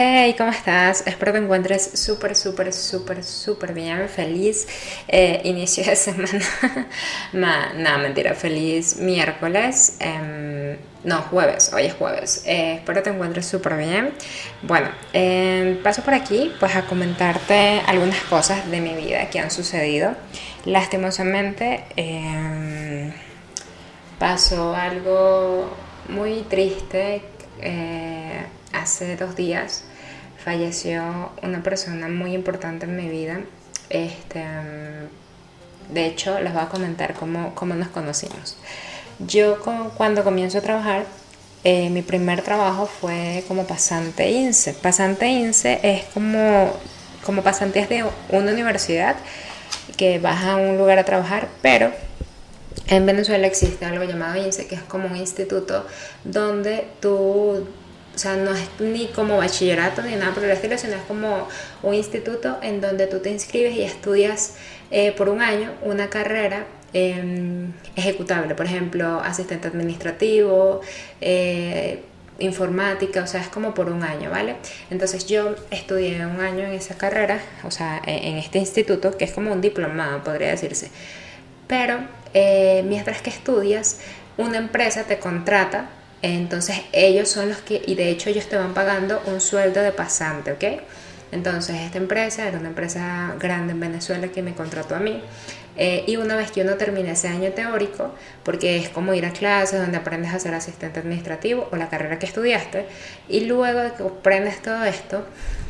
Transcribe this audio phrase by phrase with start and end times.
[0.00, 1.04] Hey, ¿cómo estás?
[1.08, 4.08] Espero te encuentres súper, súper, súper, súper bien.
[4.08, 4.68] Feliz
[5.08, 6.40] eh, inicio de semana.
[7.32, 8.32] Nada, mentira.
[8.36, 9.96] Feliz miércoles.
[9.98, 11.72] Em, no, jueves.
[11.74, 12.44] Hoy es jueves.
[12.46, 14.12] Eh, espero te encuentres súper bien.
[14.62, 19.50] Bueno, em, paso por aquí pues a comentarte algunas cosas de mi vida que han
[19.50, 20.14] sucedido.
[20.64, 23.12] Lastimosamente em,
[24.20, 25.76] pasó algo
[26.08, 27.20] muy triste.
[28.88, 29.82] Hace dos días
[30.42, 33.40] falleció una persona muy importante en mi vida.
[33.90, 34.42] Este,
[35.92, 38.56] de hecho, les voy a comentar cómo, cómo nos conocimos.
[39.18, 39.58] Yo
[39.94, 41.04] cuando comienzo a trabajar,
[41.64, 44.72] eh, mi primer trabajo fue como pasante INSE.
[44.72, 46.72] Pasante INSE es como,
[47.26, 49.16] como pasantías de una universidad
[49.98, 51.92] que vas a un lugar a trabajar, pero
[52.86, 55.86] en Venezuela existe algo llamado INSE, que es como un instituto
[56.24, 57.68] donde tú
[58.18, 61.46] o sea, no es ni como bachillerato ni nada por el estilo, sino es como
[61.84, 64.56] un instituto en donde tú te inscribes y estudias
[64.90, 70.80] eh, por un año una carrera em, ejecutable, por ejemplo, asistente administrativo,
[71.20, 72.02] eh,
[72.40, 74.56] informática, o sea, es como por un año, ¿vale?
[74.90, 79.32] Entonces yo estudié un año en esa carrera, o sea, en, este instituto, que es
[79.32, 80.90] como un diplomado, podría decirse.
[81.68, 82.00] Pero
[82.34, 84.00] eh, mientras que estudias,
[84.36, 85.90] una empresa te contrata
[86.22, 89.92] entonces ellos son los que, y de hecho ellos te van pagando un sueldo de
[89.92, 90.64] pasante, ¿ok?
[91.30, 95.22] Entonces esta empresa era una empresa grande en Venezuela que me contrató a mí.
[95.76, 99.30] Eh, y una vez que uno termina ese año teórico, porque es como ir a
[99.30, 102.86] clases donde aprendes a ser asistente administrativo o la carrera que estudiaste,
[103.28, 105.24] y luego de que aprendes todo esto,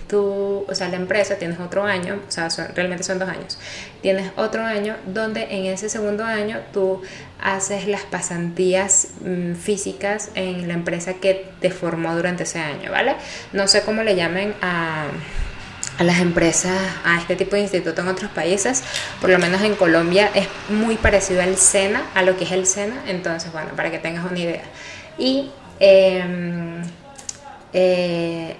[0.09, 3.59] tú, o sea, la empresa tienes otro año, o sea, realmente son dos años,
[4.03, 7.03] tienes otro año donde en ese segundo año tú
[7.41, 13.15] haces las pasantías mm, físicas en la empresa que te formó durante ese año, ¿vale?
[13.53, 15.07] No sé cómo le llamen a
[15.99, 18.85] a las empresas, a este tipo de instituto en otros países,
[19.21, 22.67] por lo menos en Colombia es muy parecido al SENA, a lo que es el
[22.67, 24.63] SENA, entonces bueno, para que tengas una idea.
[25.19, 25.51] Y
[25.81, 26.83] em,
[27.73, 28.57] eh,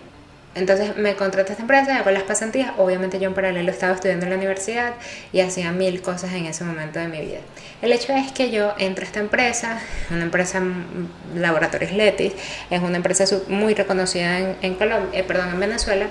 [0.59, 2.73] entonces me contraté a esta empresa, hago las pasantías.
[2.79, 4.95] Obviamente yo en paralelo estaba estudiando en la universidad
[5.33, 7.39] y hacía mil cosas en ese momento de mi vida.
[7.81, 9.81] El hecho es que yo entro a esta empresa,
[10.11, 12.33] una empresa mm, Laboratorios Letis,
[12.71, 16.07] es una empresa muy reconocida en, en Colombia, eh, perdón, en Venezuela,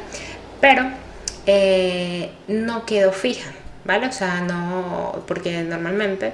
[0.61, 0.89] pero
[1.45, 3.51] eh, no quedo fija,
[3.85, 4.07] ¿vale?
[4.07, 6.33] O sea, no, porque normalmente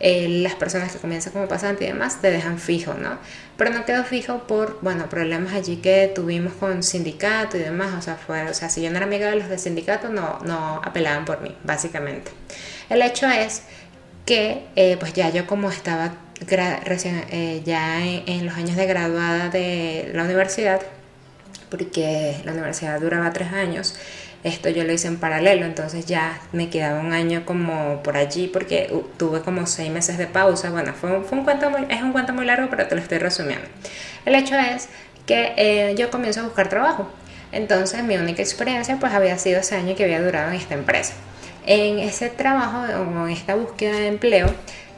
[0.00, 3.18] eh, las personas que comienzan como pasante y demás te dejan fijo, ¿no?
[3.56, 8.02] Pero no quedó fijo por, bueno, problemas allí que tuvimos con sindicato y demás, o
[8.02, 10.80] sea, fue, o sea, si yo no era amiga de los de sindicato, no, no
[10.84, 12.32] apelaban por mí, básicamente.
[12.88, 13.62] El hecho es
[14.26, 16.14] que, eh, pues ya yo como estaba
[16.50, 20.80] eh, ya en, los años de graduada de la universidad,
[21.70, 23.94] porque la universidad duraba tres años,
[24.44, 28.46] esto yo lo hice en paralelo, entonces ya me quedaba un año como por allí
[28.46, 30.70] porque uh, tuve como seis meses de pausa.
[30.70, 33.18] Bueno, fue, fue un cuento muy, es un cuento muy largo, pero te lo estoy
[33.18, 33.66] resumiendo.
[34.26, 34.88] El hecho es
[35.26, 37.08] que eh, yo comienzo a buscar trabajo.
[37.52, 41.14] Entonces mi única experiencia pues había sido ese año que había durado en esta empresa.
[41.66, 44.52] En ese trabajo o en esta búsqueda de empleo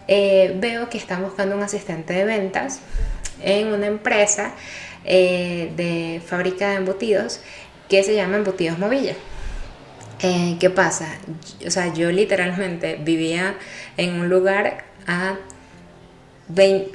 [0.09, 2.81] eh, veo que están buscando un asistente de ventas
[3.43, 4.53] en una empresa
[5.05, 7.41] eh, de fábrica de embutidos
[7.89, 9.15] que se llama Embutidos Movilla.
[10.23, 11.07] Eh, ¿Qué pasa?
[11.67, 13.57] O sea, yo literalmente vivía
[13.97, 15.37] en un lugar a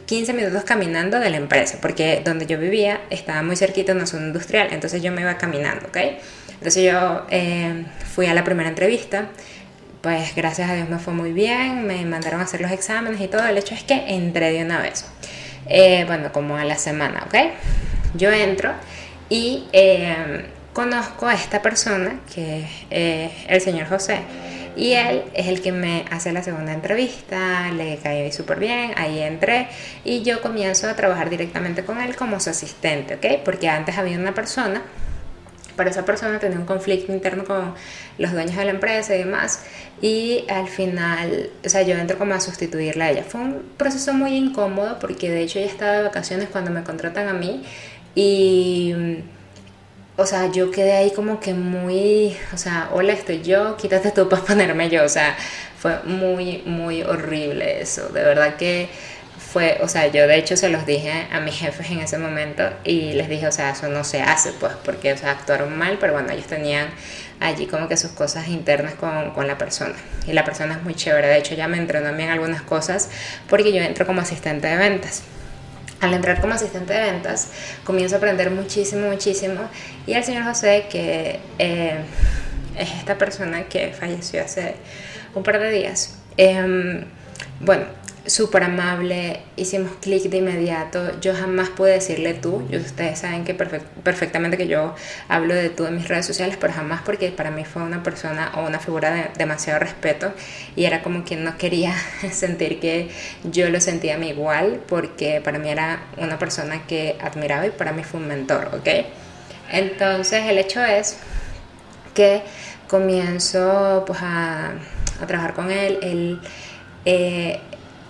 [0.06, 4.28] 15 minutos caminando de la empresa, porque donde yo vivía estaba muy cerquita una zona
[4.28, 5.98] industrial, entonces yo me iba caminando, ¿ok?
[6.54, 7.84] Entonces yo eh,
[8.14, 9.28] fui a la primera entrevista,
[10.02, 13.28] pues gracias a Dios me fue muy bien, me mandaron a hacer los exámenes y
[13.28, 15.06] todo, el hecho es que entré de una vez,
[15.68, 17.36] eh, bueno, como a la semana, ¿ok?
[18.16, 18.72] Yo entro
[19.30, 19.66] y
[20.74, 24.20] conozco a esta persona, que es el señor José,
[24.76, 29.20] y él es el que me hace la segunda entrevista, le cae súper bien, ahí
[29.20, 29.68] entré
[30.06, 33.42] y yo comienzo a trabajar directamente con él como su asistente, ¿ok?
[33.44, 34.82] Porque antes había una persona,
[35.76, 37.74] pero esa persona tenía un conflicto interno con
[38.18, 39.64] los dueños de la empresa y demás,
[40.02, 43.24] y al final, o sea, yo entro como a sustituirla a ella.
[43.28, 47.28] Fue un proceso muy incómodo porque de hecho ella estaba de vacaciones cuando me contratan
[47.28, 47.64] a mí
[48.16, 48.94] y
[50.22, 54.30] o sea, yo quedé ahí como que muy, o sea, hola, estoy yo, quítate tú
[54.30, 55.36] para ponerme yo, o sea,
[55.78, 58.90] fue muy, muy horrible eso, de verdad que
[59.52, 62.64] fue, o sea, yo de hecho se los dije a mis jefes en ese momento
[62.86, 65.98] y les dije, o sea, eso no se hace, pues, porque, o sea, actuaron mal,
[66.00, 66.88] pero bueno, ellos tenían
[67.42, 69.96] allí como que sus cosas internas con, con la persona.
[70.28, 72.62] Y la persona es muy chévere, de hecho ya me entrenó a mí en algunas
[72.62, 73.10] cosas
[73.50, 75.24] porque yo entro como asistente de ventas.
[76.02, 77.50] Al entrar como asistente de ventas,
[77.84, 79.62] comienzo a aprender muchísimo, muchísimo.
[80.08, 82.00] Y el señor José, que eh,
[82.76, 84.76] es esta persona que falleció hace
[85.36, 87.06] un par de días, em,
[87.60, 87.86] bueno,
[88.26, 94.58] súper amable, hicimos clic de inmediato, yo jamás pude decirle tú, ustedes saben que perfectamente
[94.58, 94.94] que yo
[95.28, 98.52] hablo de tú en mis redes sociales, pero jamás porque para mí fue una persona
[98.56, 100.34] o una figura de demasiado respeto
[100.76, 101.96] y era como quien no quería
[102.32, 103.10] sentir que
[103.44, 107.72] yo lo sentía a mí igual, porque para mí era una persona que admiraba y
[107.72, 108.88] para mí fue un mentor, ¿ok?
[109.72, 111.18] Entonces el hecho es
[112.14, 112.44] que
[112.88, 114.74] comienzo pues a,
[115.26, 116.42] trabajar con él, él...
[117.04, 117.60] Eh,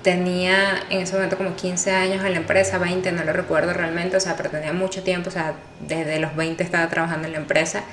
[0.03, 4.17] tenía en ese momento como 15 años en la empresa, 20, no lo recuerdo realmente,
[4.17, 7.39] o sea, pero tenía mucho tiempo, o sea, desde los 20 estaba trabajando en la
[7.39, 7.83] empresa.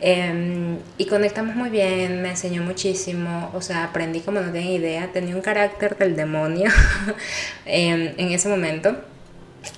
[0.00, 5.08] Em, y conectamos muy bien, me enseñó muchísimo, o sea, aprendí como no tenía idea,
[5.12, 6.70] tenía un carácter del demonio
[7.66, 8.96] em, en ese momento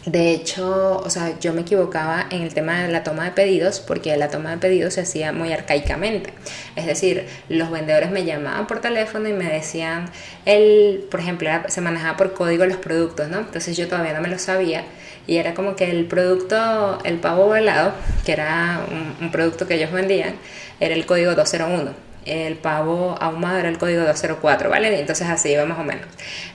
[0.07, 3.81] de hecho, o sea, yo me equivocaba en el tema de la toma de pedidos
[3.81, 6.33] porque la toma de pedidos se hacía muy arcaicamente.
[6.77, 10.11] Es decir, los vendedores me llamaban por teléfono y me decían,
[10.47, 13.41] el, por ejemplo, se manejaba por código los productos, ¿no?
[13.41, 14.85] Entonces yo todavía no me lo sabía
[15.27, 17.95] y era como que el producto, el pavo velado,
[18.25, 20.35] que era un, un producto que ellos vendían,
[20.81, 24.99] era el código 201 el pavo ahumado era el código 204, ¿vale?
[24.99, 26.07] entonces así iba más o menos.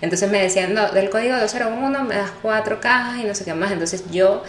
[0.02, 3.54] Entonces me decían, no, del código 201 me das cuatro cajas y no sé qué
[3.54, 3.72] más.
[3.72, 4.44] Entonces yo,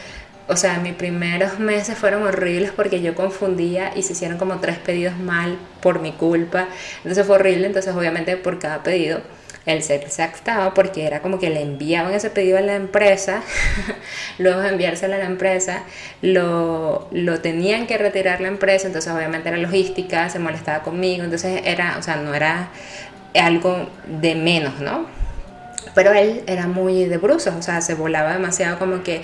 [0.48, 4.78] o sea, mis primeros meses fueron horribles porque yo confundía y se hicieron como tres
[4.78, 6.68] pedidos mal por mi culpa.
[6.98, 9.20] Entonces fue horrible, entonces obviamente por cada pedido
[9.66, 13.42] él se exactaba porque era como que le enviaban ese pedido a la empresa,
[14.38, 15.82] luego de enviárselo a la empresa,
[16.22, 21.62] lo, lo tenían que retirar la empresa, entonces obviamente era logística, se molestaba conmigo, entonces
[21.64, 22.70] era, o sea, no era
[23.34, 25.06] algo de menos, ¿no?
[25.94, 29.22] Pero él era muy de bruces, o sea, se volaba demasiado como que,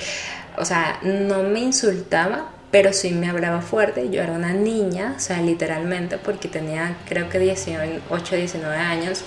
[0.56, 4.10] o sea, no me insultaba, pero sí me hablaba fuerte.
[4.10, 9.24] Yo era una niña, o sea, literalmente, porque tenía creo que 18, 19 años,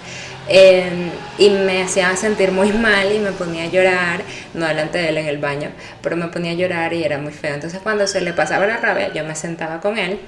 [0.50, 4.22] em, y me hacía sentir muy mal y me ponía a llorar,
[4.54, 5.70] no delante de él en el baño,
[6.02, 7.54] pero me ponía a llorar y era muy feo.
[7.54, 10.20] Entonces, cuando se le pasaba la rabia, yo me sentaba con él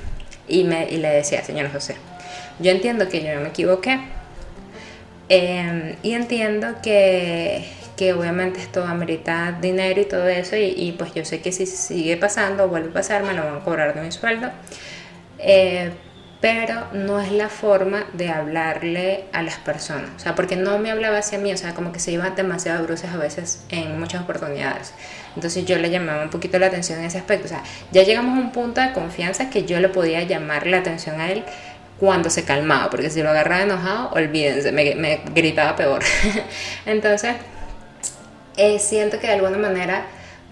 [0.48, 1.96] y, me, y le decía, señor José,
[2.60, 4.00] yo entiendo que yo me equivoqué.
[5.30, 7.66] Em, y entiendo que
[8.02, 12.18] que obviamente esto amerita dinero y todo eso y, pues yo sé que si sigue
[12.18, 14.50] pasando, vuelve a pasar, me lo van a cobrar de mi sueldo.
[15.38, 15.92] Eh,
[16.42, 20.90] pero no es la forma de hablarle a las personas, o sea, porque no me
[20.90, 24.24] hablaba hacia mí, o sea, como que se iba demasiado bruces a veces en muchas
[24.24, 24.94] oportunidades.
[25.36, 28.38] Entonces yo le llamaba un poquito la atención en ese aspecto, o sea, ya llegamos
[28.38, 31.44] a un punto de confianza que yo le podía llamar la atención a él
[32.00, 36.02] cuando se calmaba, porque si lo agarraba enojado, olvídense, me, me gritaba peor.
[36.88, 37.36] Entonces,
[38.58, 40.06] eh, siento que de alguna manera,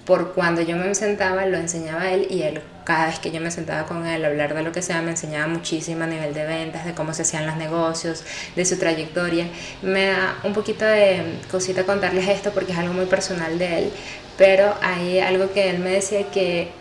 [0.06, 3.40] por cuando yo me sentaba, lo enseñaba a él y él, cada vez que yo
[3.40, 6.34] me sentaba con él a hablar de lo que sea, me enseñaba muchísimo a nivel
[6.34, 8.24] de ventas, de cómo se hacían los negocios,
[8.56, 9.46] de su trayectoria.
[9.84, 13.92] Me da un poquito de cosita contarles esto porque es algo muy personal de él,
[14.40, 16.72] pero hay algo que él me decía que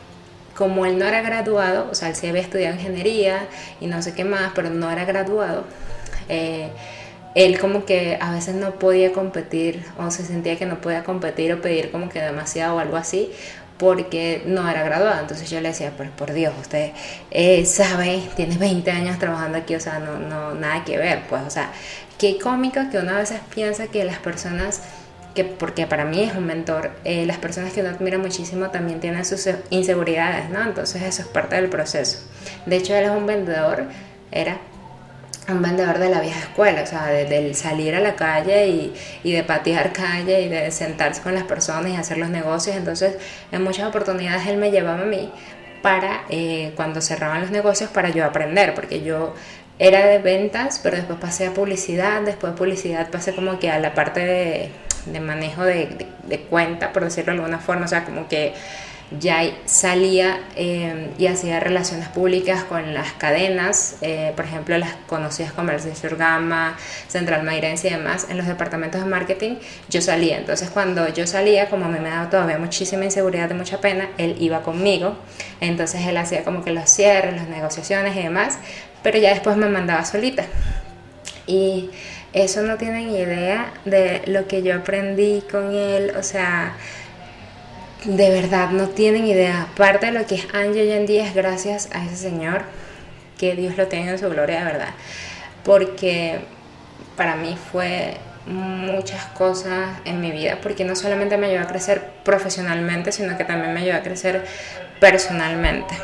[0.57, 3.47] como él no era graduado, o sea, él sí había estudiado ingeniería
[3.79, 5.65] y no sé qué más, pero no era graduado,
[6.31, 6.71] eh,
[7.35, 11.53] él como que a veces no podía competir o se sentía que no podía competir
[11.53, 13.31] o pedir como que demasiado o algo así
[13.79, 15.21] porque no era graduado.
[15.21, 16.93] Entonces yo le decía, pues por Dios, usted
[17.31, 21.43] eh, sabe, tiene 20 años trabajando aquí, o sea, no, no, nada que ver, pues,
[21.47, 21.71] o sea,
[22.19, 24.83] qué cómico que uno a veces piensa que las personas,
[25.35, 29.01] que porque para mí es un mentor, eh, las personas que uno admira muchísimo también
[29.01, 30.63] tienen sus inseguridades, ¿no?
[30.63, 32.19] Entonces eso es parte del proceso.
[32.67, 33.85] De hecho, él es un vendedor,
[34.33, 34.59] era
[35.53, 39.33] un vendedor de la vieja escuela, o sea, del salir a la calle y, y,
[39.33, 42.77] de patear calle y de sentarse con las personas y hacer los negocios.
[42.77, 43.17] Entonces,
[43.53, 45.31] en muchas oportunidades él me llevaba a mí
[45.83, 49.35] para, eh, cuando cerraban los negocios, para yo aprender, porque yo
[49.79, 53.79] era de ventas, pero después pasé a publicidad, después de publicidad pasé como que a
[53.79, 54.71] la parte de,
[55.07, 58.55] de manejo de, de cuenta, por decirlo de alguna forma, o sea, como que
[59.19, 65.53] ya salía eh, y hacía relaciones públicas con las cadenas, eh, por ejemplo las conocidas
[65.53, 66.77] como Mercedes Gama,
[67.09, 69.57] Central Mairense y demás, en los departamentos de marketing
[69.89, 70.37] yo salía.
[70.37, 74.11] Entonces cuando yo salía, como a mí me daba todavía muchísima inseguridad y mucha pena,
[74.19, 75.17] él iba conmigo.
[75.61, 78.59] Entonces él hacía como que los cierres, las negociaciones y demás,
[79.03, 80.45] pero ya después me mandaba solita.
[81.47, 81.91] Y
[82.35, 86.75] eso no tienen idea de lo que yo aprendí con él, o sea
[88.05, 89.67] de verdad no tienen idea.
[89.77, 92.63] Parte de lo que es Angie hoy en día es gracias a ese señor,
[93.37, 94.95] que Dios lo tenga en su gloria, de verdad.
[95.65, 96.41] Porque
[97.17, 102.03] para mí fue muchas cosas en mi vida, porque no solamente me ayudó a crecer
[102.25, 104.45] profesionalmente, sino que también me ayudó a crecer
[105.01, 105.95] personalmente.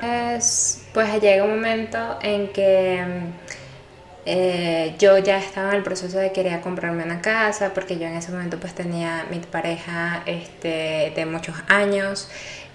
[0.00, 3.02] Pues, pues llega un momento en que
[4.26, 8.14] eh, yo ya estaba en el proceso de querer comprarme una casa, porque yo en
[8.14, 12.28] ese momento pues tenía mi pareja este, de muchos años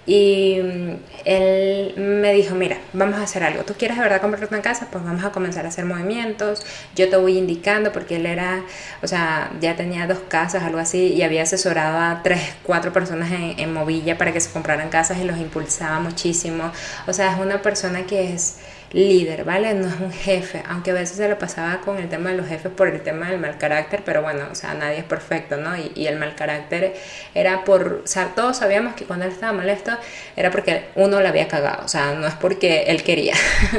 [0.06, 3.64] y mm, él me dijo, mira, vamos a hacer algo.
[3.64, 4.88] ¿Tú quieres de verdad comprarte una casa?
[4.90, 6.64] Pues vamos a comenzar a hacer movimientos.
[6.96, 8.64] Yo te voy indicando porque él era,
[9.02, 13.30] o sea, ya tenía dos casas, algo así, y había asesorado a tres, cuatro personas
[13.30, 16.72] en, en Movilla para que se compraran casas y los impulsaba muchísimo.
[17.06, 18.56] O sea, es una persona que es
[18.92, 19.72] líder, ¿vale?
[19.74, 22.46] No es un jefe, aunque a veces se lo pasaba con el tema de los
[22.48, 25.76] jefes por el tema del mal carácter, pero bueno, o sea, nadie es perfecto, ¿no?
[25.76, 26.94] Y, y el mal carácter
[27.34, 29.92] era por, o sea, todos sabíamos que cuando él estaba molesto
[30.36, 33.34] era porque uno le había cagado, o sea, no es porque él quería.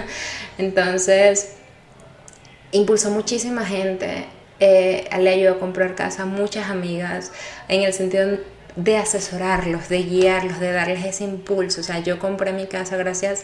[0.57, 1.55] Entonces,
[2.71, 4.25] impulsó muchísima gente,
[4.59, 7.31] eh, le ayudó a comprar casa, muchas amigas,
[7.67, 8.37] en el sentido
[8.75, 11.81] de asesorarlos, de guiarlos, de darles ese impulso.
[11.81, 13.43] O sea, yo compré mi casa gracias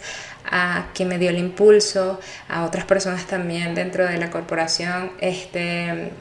[0.49, 6.11] a que me dio el impulso, a otras personas también dentro de la corporación, este,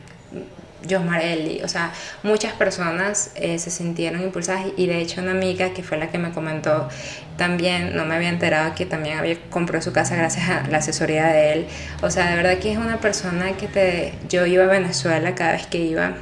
[1.04, 5.82] Marelli, o sea, muchas personas eh, se sintieron impulsadas y de hecho una amiga que
[5.82, 6.88] fue la que me comentó
[7.36, 11.26] también, no me había enterado que también había comprado su casa gracias a la asesoría
[11.26, 11.66] de él,
[12.02, 15.52] o sea, de verdad que es una persona que te, yo iba a Venezuela cada
[15.52, 16.14] vez que iba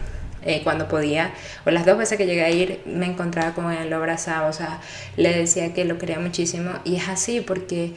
[0.44, 1.32] eh, cuando podía,
[1.64, 4.52] o las dos veces que llegué a ir, me encontraba con él, lo abrazaba, o
[4.52, 4.80] sea,
[5.16, 7.92] le decía que lo quería muchísimo, y es así porque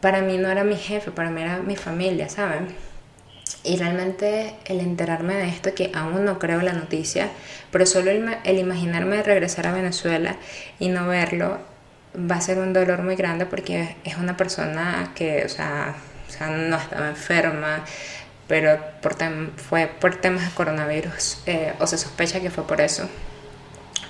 [0.00, 2.68] para mí no era mi jefe, para mí era mi familia, ¿saben?
[3.64, 7.30] Y realmente el enterarme de esto, que aún no creo la noticia,
[7.70, 10.36] pero solo el, imaginarme de regresar a Venezuela
[10.80, 11.58] y no verlo,
[12.14, 15.94] va a ser un dolor muy grande porque es una persona que, o sea,
[16.28, 17.84] o sea no estaba enferma,
[18.52, 19.16] pero por
[19.56, 23.08] fue por temas de coronavirus, eh, o se sospecha que fue por eso.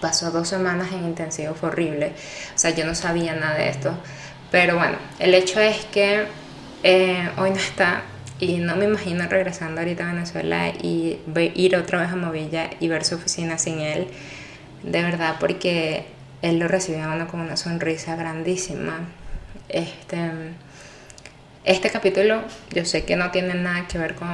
[0.00, 2.12] Pasó dos semanas en intensivo, fue horrible,
[2.52, 3.96] o sea, yo no sabía nada de esto,
[4.50, 6.24] pero bueno, el hecho es que
[6.82, 8.02] eh, hoy no está
[8.40, 11.20] y no me imagino regresando ahorita a Venezuela y
[11.54, 14.08] ir otra vez a Movilla y ver su oficina sin él,
[14.82, 16.06] de verdad, porque
[16.42, 19.06] él lo recibió uno con una sonrisa grandísima.
[19.68, 20.32] Este,
[21.64, 22.42] este capítulo
[22.72, 24.28] yo sé que no tiene nada que ver con,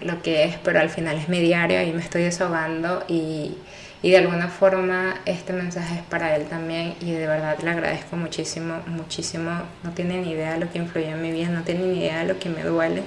[0.00, 3.58] lo que es, pero al final es mi diario y me estoy desahogando y,
[4.02, 8.16] y, de alguna forma este mensaje es para él también y de verdad le agradezco
[8.16, 9.50] muchísimo, muchísimo.
[9.82, 12.20] No tiene ni idea de lo que influyó en mi vida, no tiene ni idea
[12.20, 13.02] de lo que me duele,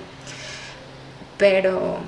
[1.38, 2.00] pero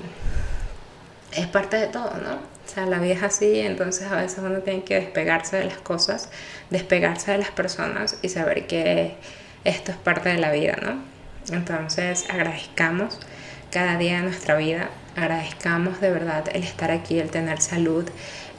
[1.36, 2.36] es parte de todo, ¿no?
[2.36, 5.78] O sea, la vida es así, entonces a veces uno tiene que despegarse de las
[5.78, 6.30] cosas,
[6.70, 9.16] despegarse de las personas y saber que
[9.64, 11.21] esto es parte de la vida, ¿no?
[11.50, 13.20] Entonces agradezcamos
[13.72, 18.08] cada día de nuestra vida, agradezcamos de verdad el estar aquí, el tener salud,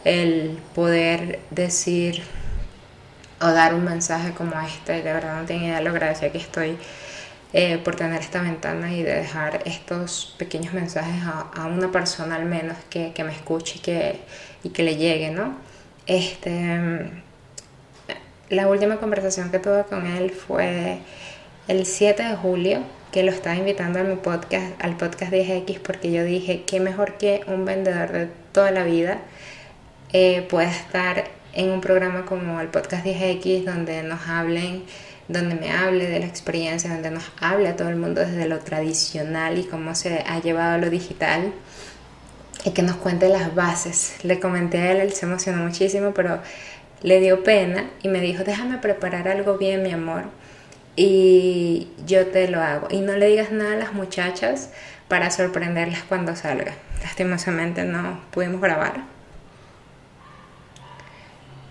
[0.04, 2.22] el poder decir
[3.40, 5.02] o dar un mensaje como este.
[5.02, 6.78] De verdad no tengo idea de lo agradecida que estoy
[7.52, 12.46] eh, por tener esta ventana y de dejar estos pequeños mensajes a, una persona al
[12.46, 14.20] menos que, me escuche y que,
[14.62, 15.56] y que le llegue, ¿no?
[16.06, 17.10] Este,
[18.48, 20.98] la última conversación que tuve con él fue
[21.68, 22.80] el 7 de julio,
[23.12, 27.18] que lo estaba invitando a mi podcast, al podcast 10X, porque yo dije, qué mejor
[27.18, 29.18] que un vendedor de toda la vida
[30.12, 34.82] eh, pueda estar en un programa como el podcast 10X, donde nos hablen,
[35.28, 38.58] donde me hable de la experiencia, donde nos hable a todo el mundo desde lo
[38.58, 41.52] tradicional y cómo se ha llevado a lo digital
[42.64, 44.16] y que nos cuente las bases.
[44.24, 46.40] Le comenté a él, él se emocionó muchísimo, pero
[47.02, 50.24] le dio pena y me dijo, déjame preparar algo bien, mi amor
[50.96, 52.88] y yo te lo hago.
[52.90, 54.70] Y no le digas nada a las muchachas
[55.08, 56.74] para sorprenderlas cuando salga.
[57.02, 59.04] Lastimosamente no pudimos grabar.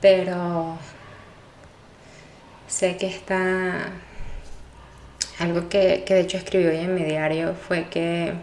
[0.01, 0.78] Pero
[2.68, 3.90] sé que está...
[5.40, 8.34] Algo que, que de hecho escribí hoy en mi diario fue que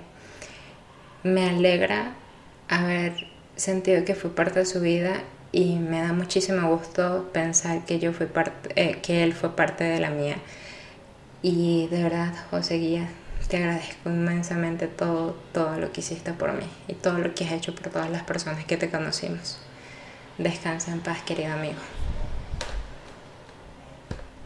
[1.22, 2.14] me alegra
[2.68, 7.98] haber sentido que fui parte de su vida y me da muchísimo gusto pensar que
[7.98, 10.36] yo fui parte, eh, que él fue parte de la mía.
[11.42, 13.08] Y de verdad, José Guía,
[13.48, 17.52] te agradezco inmensamente todo, todo lo que hiciste por mí y todo lo que has
[17.52, 19.58] hecho por todas las personas que te conocimos.
[20.36, 21.78] Descansa en paz, querido amigo.